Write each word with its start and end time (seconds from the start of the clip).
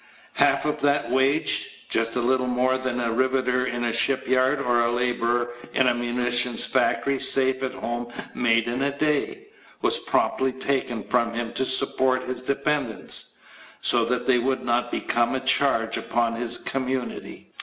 Half 0.37 0.65
of 0.65 0.81
that 0.81 1.11
wage 1.11 1.85
(just 1.87 2.15
a 2.15 2.21
little 2.21 2.47
more 2.47 2.79
than 2.79 2.99
a 2.99 3.11
riveter 3.11 3.67
in 3.67 3.83
a 3.83 3.93
shipyard 3.93 4.59
or 4.59 4.79
a 4.79 4.91
laborer 4.91 5.51
in 5.75 5.87
a 5.87 5.93
munitions 5.93 6.65
factory 6.65 7.19
safe 7.19 7.61
at 7.61 7.75
home 7.75 8.07
made 8.33 8.67
in 8.67 8.81
a 8.81 8.97
day) 8.97 9.49
was 9.83 9.99
promptly 9.99 10.53
taken 10.53 11.03
from 11.03 11.35
him 11.35 11.53
to 11.53 11.65
support 11.67 12.23
his 12.23 12.41
dependents, 12.41 13.37
so 13.79 14.03
that 14.05 14.25
they 14.25 14.39
would 14.39 14.63
not 14.65 14.89
become 14.89 15.35
a 15.35 15.39
charge 15.39 15.97
upon 15.97 16.33
his 16.33 16.57
community. 16.57 17.51